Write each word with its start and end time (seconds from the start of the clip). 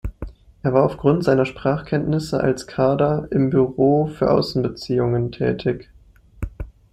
Er 0.63 0.73
war 0.73 0.81
aufgrund 0.83 1.23
seiner 1.23 1.45
Sprachkenntnisse 1.45 2.41
als 2.41 2.65
Kader 2.65 3.27
im 3.29 3.51
"Büro 3.51 4.07
für 4.07 4.31
Außenbeziehungen" 4.31 5.31
tätig. 5.31 5.91